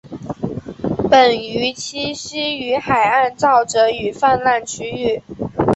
[1.11, 5.21] 本鱼栖息于海岸沼泽与泛滥区域。